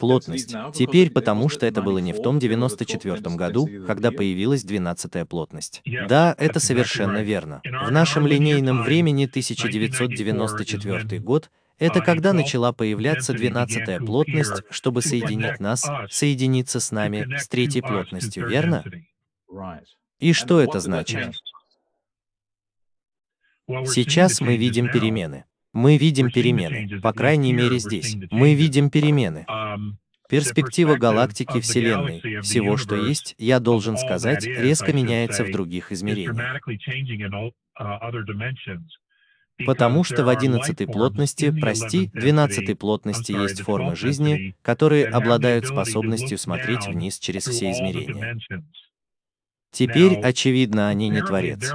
Плотность. 0.00 0.56
Теперь 0.74 1.10
потому, 1.10 1.48
что 1.50 1.66
это 1.66 1.82
было 1.82 1.98
не 1.98 2.12
в 2.14 2.22
том 2.22 2.38
94 2.38 3.36
году, 3.36 3.68
когда 3.86 4.10
появилась 4.10 4.64
12 4.64 5.28
плотность. 5.28 5.82
Да, 6.08 6.34
это 6.38 6.58
совершенно 6.58 7.22
верно. 7.22 7.60
В 7.64 7.92
нашем 7.92 8.26
линейном 8.26 8.82
времени 8.82 9.26
1994 9.26 11.20
год 11.20 11.50
это 11.78 12.00
когда 12.00 12.32
начала 12.32 12.72
появляться 12.72 13.34
12 13.34 13.98
плотность, 14.04 14.62
чтобы 14.70 15.02
соединить 15.02 15.60
нас, 15.60 15.86
соединиться 16.10 16.80
с 16.80 16.90
нами 16.92 17.36
с 17.38 17.46
третьей 17.48 17.82
плотностью, 17.82 18.48
верно? 18.48 18.84
И 20.18 20.32
что 20.32 20.60
это 20.60 20.80
значит? 20.80 21.34
Сейчас 23.66 24.40
мы 24.40 24.56
видим 24.56 24.90
перемены. 24.90 25.44
Мы 25.72 25.96
видим 25.96 26.30
перемены, 26.30 27.00
по 27.00 27.12
крайней 27.12 27.52
мере 27.52 27.78
здесь. 27.78 28.16
Мы 28.30 28.54
видим 28.54 28.90
перемены. 28.90 29.46
Перспектива 30.28 30.94
галактики 30.96 31.60
Вселенной, 31.60 32.40
всего, 32.42 32.76
что 32.76 32.94
есть, 32.94 33.34
я 33.38 33.58
должен 33.58 33.96
сказать, 33.96 34.46
резко 34.46 34.92
меняется 34.92 35.44
в 35.44 35.50
других 35.50 35.90
измерениях. 35.90 36.60
Потому 39.66 40.04
что 40.04 40.24
в 40.24 40.28
одиннадцатой 40.28 40.86
плотности, 40.86 41.50
прости, 41.50 42.06
двенадцатой 42.14 42.76
плотности 42.76 43.32
есть 43.32 43.60
формы 43.62 43.94
жизни, 43.96 44.54
которые 44.62 45.06
обладают 45.06 45.66
способностью 45.66 46.38
смотреть 46.38 46.86
вниз 46.86 47.18
через 47.18 47.46
все 47.46 47.72
измерения. 47.72 48.38
Теперь, 49.72 50.18
очевидно, 50.18 50.88
они 50.88 51.08
не 51.08 51.22
Творец. 51.22 51.72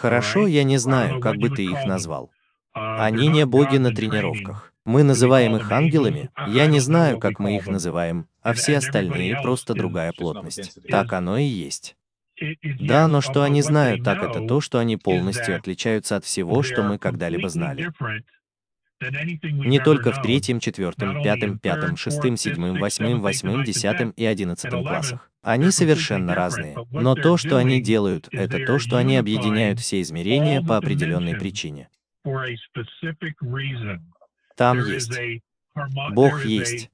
Хорошо, 0.00 0.46
я 0.46 0.62
не 0.62 0.78
знаю, 0.78 1.20
как 1.20 1.36
бы 1.36 1.50
ты 1.50 1.64
их 1.64 1.84
назвал. 1.84 2.30
Они 2.72 3.26
не 3.26 3.44
боги 3.46 3.78
на 3.78 3.92
тренировках. 3.92 4.72
Мы 4.84 5.02
называем 5.02 5.56
их 5.56 5.70
ангелами, 5.72 6.30
я 6.46 6.66
не 6.66 6.80
знаю, 6.80 7.18
как 7.18 7.38
мы 7.40 7.56
их 7.56 7.66
называем, 7.66 8.26
а 8.40 8.54
все 8.54 8.78
остальные 8.78 9.36
просто 9.42 9.74
другая 9.74 10.12
плотность. 10.12 10.78
Так 10.88 11.12
оно 11.12 11.36
и 11.36 11.44
есть. 11.44 11.96
Да, 12.62 13.08
но 13.08 13.20
что 13.20 13.42
они 13.42 13.60
знают, 13.62 14.04
так 14.04 14.22
это 14.22 14.46
то, 14.46 14.60
что 14.60 14.78
они 14.78 14.96
полностью 14.96 15.56
отличаются 15.56 16.16
от 16.16 16.24
всего, 16.24 16.62
что 16.62 16.82
мы 16.84 16.98
когда-либо 16.98 17.48
знали. 17.48 17.90
Не 19.00 19.78
только 19.78 20.10
в 20.12 20.22
третьем, 20.22 20.58
четвертом, 20.58 21.22
пятом, 21.22 21.58
пятом, 21.58 21.96
шестом, 21.96 22.36
седьмом, 22.36 22.78
восьмом, 22.78 23.20
восьмом, 23.20 23.62
десятом 23.62 24.10
и 24.10 24.24
одиннадцатом 24.24 24.82
классах. 24.82 25.30
Они 25.42 25.70
совершенно 25.70 26.34
разные, 26.34 26.76
но 26.90 27.14
то, 27.14 27.36
что 27.36 27.56
они 27.56 27.80
делают, 27.80 28.28
это 28.32 28.64
то, 28.66 28.78
что 28.78 28.96
они 28.96 29.16
объединяют 29.16 29.78
все 29.78 30.00
измерения 30.00 30.62
по 30.62 30.76
определенной 30.76 31.36
причине. 31.36 31.88
Там 34.56 34.78
есть. 34.84 35.18
Бог 36.10 36.44
есть. 36.44 36.90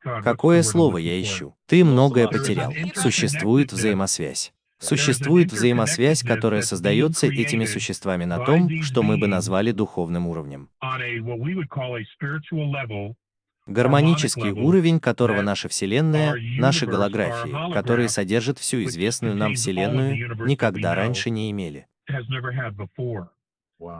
Какое 0.00 0.62
слово 0.62 0.98
я 0.98 1.20
ищу? 1.20 1.56
Ты 1.66 1.84
многое 1.84 2.28
потерял. 2.28 2.72
Существует 2.94 3.72
взаимосвязь. 3.72 4.52
Существует 4.78 5.52
взаимосвязь, 5.52 6.22
которая 6.22 6.62
создается 6.62 7.26
этими 7.26 7.64
существами 7.64 8.24
на 8.24 8.44
том, 8.44 8.82
что 8.82 9.02
мы 9.02 9.18
бы 9.18 9.26
назвали 9.26 9.72
духовным 9.72 10.26
уровнем. 10.28 10.68
Гармонический 13.66 14.50
уровень, 14.52 14.98
которого 14.98 15.42
наша 15.42 15.68
Вселенная, 15.68 16.34
наши 16.58 16.86
голографии, 16.86 17.72
которые 17.72 18.08
содержат 18.08 18.58
всю 18.58 18.82
известную 18.84 19.36
нам 19.36 19.54
Вселенную, 19.54 20.46
никогда 20.46 20.94
раньше 20.94 21.28
не 21.28 21.50
имели. 21.50 21.86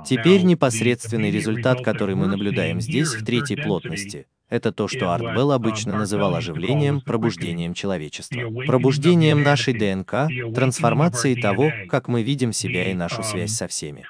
Теперь 0.07 0.43
непосредственный 0.43 1.31
результат, 1.31 1.85
который 1.85 2.15
мы 2.15 2.27
наблюдаем 2.27 2.81
здесь, 2.81 3.15
в 3.15 3.25
третьей 3.25 3.57
плотности, 3.57 4.27
это 4.49 4.73
то, 4.73 4.89
что 4.89 5.13
Арт 5.13 5.35
Белл 5.35 5.53
обычно 5.53 5.97
называл 5.97 6.35
оживлением, 6.35 7.01
пробуждением 7.01 7.75
человечества, 7.75 8.51
пробуждением 8.67 9.43
нашей 9.43 9.75
ДНК, 9.75 10.29
трансформацией 10.55 11.41
того, 11.41 11.71
как 11.89 12.09
мы 12.09 12.23
видим 12.23 12.53
себя 12.53 12.91
и 12.91 12.95
нашу 12.95 13.23
связь 13.23 13.53
со 13.53 13.69
всеми. 13.69 14.07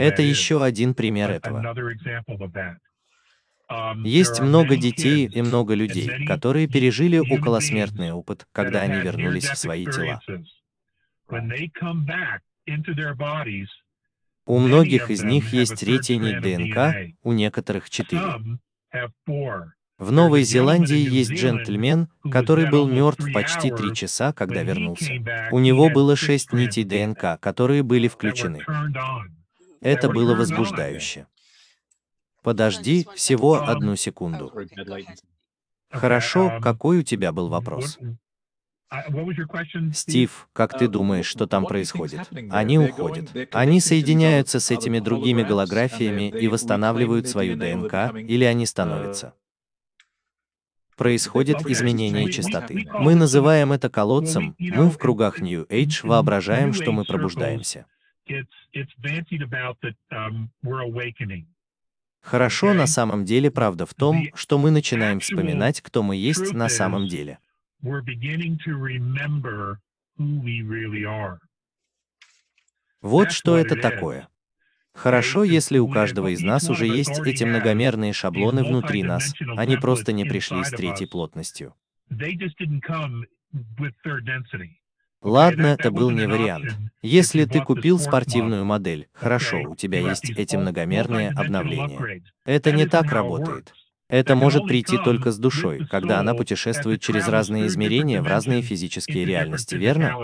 Это 0.00 0.22
еще 0.22 0.64
один 0.64 0.94
пример 0.94 1.30
этого. 1.30 1.62
Есть 4.04 4.40
много 4.40 4.76
детей 4.76 5.26
и 5.26 5.42
много 5.42 5.74
людей, 5.74 6.26
которые 6.26 6.68
пережили 6.68 7.18
околосмертный 7.18 8.12
опыт, 8.12 8.46
когда 8.52 8.82
они 8.82 9.00
вернулись 9.00 9.48
в 9.48 9.56
свои 9.56 9.86
тела. 9.86 10.20
У 14.46 14.58
многих 14.58 15.10
из 15.10 15.22
них 15.22 15.52
есть 15.52 15.80
третья 15.80 16.16
нить 16.16 16.40
ДНК, 16.40 17.14
у 17.22 17.32
некоторых 17.32 17.88
четыре. 17.88 18.58
В 19.96 20.10
Новой 20.10 20.42
Зеландии 20.42 20.98
есть 20.98 21.30
джентльмен, 21.30 22.08
который 22.30 22.68
был 22.68 22.88
мертв 22.88 23.32
почти 23.32 23.70
три 23.70 23.94
часа, 23.94 24.32
когда 24.32 24.62
вернулся. 24.62 25.12
У 25.52 25.60
него 25.60 25.88
было 25.88 26.16
шесть 26.16 26.52
нитей 26.52 26.84
ДНК, 26.84 27.40
которые 27.40 27.82
были 27.82 28.08
включены. 28.08 28.60
Это 29.80 30.08
было 30.08 30.34
возбуждающе. 30.34 31.26
Подожди 32.42 33.06
всего 33.14 33.62
одну 33.62 33.96
секунду. 33.96 34.52
Хорошо, 35.90 36.58
какой 36.60 36.98
у 36.98 37.02
тебя 37.02 37.32
был 37.32 37.48
вопрос? 37.48 37.98
Стив, 39.92 40.48
как 40.52 40.78
ты 40.78 40.88
думаешь, 40.88 41.26
что 41.26 41.46
там 41.46 41.66
происходит? 41.66 42.28
Они 42.50 42.78
уходят. 42.78 43.30
Они 43.52 43.80
соединяются 43.80 44.60
с 44.60 44.70
этими 44.70 44.98
другими 44.98 45.42
голографиями 45.42 46.28
и 46.28 46.48
восстанавливают 46.48 47.28
свою 47.28 47.56
ДНК, 47.56 48.14
или 48.14 48.44
они 48.44 48.66
становятся. 48.66 49.34
Происходит 50.96 51.66
изменение 51.66 52.30
частоты. 52.30 52.86
Мы 52.92 53.16
называем 53.16 53.72
это 53.72 53.90
колодцем, 53.90 54.54
мы 54.58 54.88
в 54.88 54.98
кругах 54.98 55.40
New 55.40 55.64
Age 55.64 56.06
воображаем, 56.06 56.72
что 56.72 56.92
мы 56.92 57.04
пробуждаемся. 57.04 57.86
Хорошо, 62.22 62.72
на 62.72 62.86
самом 62.86 63.24
деле 63.24 63.50
правда 63.50 63.86
в 63.86 63.92
том, 63.92 64.28
что 64.34 64.56
мы 64.56 64.70
начинаем 64.70 65.20
вспоминать, 65.20 65.80
кто 65.80 66.02
мы 66.02 66.16
есть 66.16 66.54
на 66.54 66.68
самом 66.68 67.08
деле 67.08 67.38
we're 67.84 68.02
beginning 68.02 68.58
to 68.64 68.76
remember 68.76 69.78
who 70.16 70.40
we 70.42 70.62
really 70.62 71.04
are. 71.04 71.38
Вот 73.02 73.32
что 73.32 73.58
это 73.58 73.76
такое. 73.76 74.28
Хорошо, 74.94 75.44
если 75.44 75.78
у 75.78 75.88
каждого 75.88 76.28
из 76.28 76.40
нас 76.40 76.70
уже 76.70 76.86
есть 76.86 77.18
эти 77.26 77.44
многомерные 77.44 78.12
шаблоны 78.12 78.64
внутри 78.64 79.02
нас, 79.02 79.34
они 79.56 79.76
просто 79.76 80.12
не 80.12 80.24
пришли 80.24 80.64
с 80.64 80.70
третьей 80.70 81.06
плотностью. 81.06 81.74
Ладно, 85.20 85.66
это 85.66 85.90
был 85.90 86.10
не 86.10 86.26
вариант. 86.26 86.76
Если 87.02 87.44
ты 87.44 87.60
купил 87.60 87.98
спортивную 87.98 88.64
модель, 88.64 89.08
хорошо, 89.12 89.62
у 89.62 89.74
тебя 89.74 90.00
есть 90.00 90.30
эти 90.30 90.56
многомерные 90.56 91.30
обновления. 91.30 92.22
Это 92.44 92.72
не 92.72 92.86
так 92.86 93.10
работает. 93.10 93.74
Это 94.08 94.34
может 94.34 94.66
прийти 94.66 94.98
только 94.98 95.32
с 95.32 95.38
душой, 95.38 95.86
когда 95.86 96.20
она 96.20 96.34
путешествует 96.34 97.00
через 97.00 97.26
разные 97.28 97.66
измерения 97.66 98.20
в 98.20 98.26
разные 98.26 98.60
физические 98.62 99.24
реальности, 99.24 99.74
верно? 99.76 100.14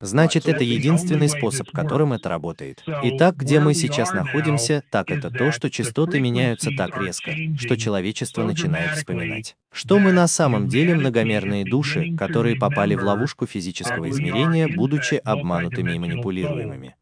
Значит, 0.00 0.46
это 0.46 0.62
единственный 0.62 1.28
способ, 1.30 1.70
которым 1.70 2.12
это 2.12 2.28
работает. 2.28 2.84
Итак, 2.86 3.36
где 3.36 3.60
мы 3.60 3.72
сейчас 3.72 4.12
находимся, 4.12 4.82
так 4.90 5.10
это 5.10 5.30
то, 5.30 5.50
что 5.50 5.70
частоты 5.70 6.20
меняются 6.20 6.70
так 6.76 7.00
резко, 7.00 7.32
что 7.58 7.76
человечество 7.76 8.44
начинает 8.44 8.98
вспоминать. 8.98 9.56
Что 9.72 9.98
мы 9.98 10.12
на 10.12 10.26
самом 10.26 10.68
деле 10.68 10.94
многомерные 10.94 11.64
души, 11.64 12.14
которые 12.16 12.56
попали 12.56 12.94
в 12.94 13.02
ловушку 13.02 13.46
физического 13.46 14.10
измерения, 14.10 14.68
будучи 14.68 15.14
обманутыми 15.14 15.92
и 15.92 15.98
манипулируемыми. 15.98 16.96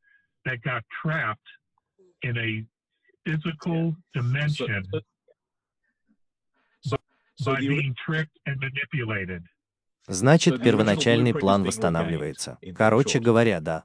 Значит, 10.07 10.63
первоначальный 10.63 11.35
план 11.35 11.65
восстанавливается. 11.65 12.59
Короче 12.75 13.19
говоря, 13.21 13.61
да. 13.61 13.85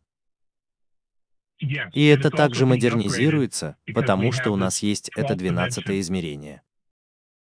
И 1.93 2.05
это 2.05 2.29
также 2.29 2.65
модернизируется, 2.65 3.77
потому 3.93 4.31
что 4.31 4.51
у 4.51 4.55
нас 4.55 4.83
есть 4.83 5.09
это 5.15 5.35
двенадцатое 5.35 5.99
измерение. 5.99 6.61